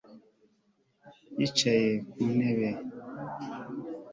[1.39, 2.69] yicaye ku ntebe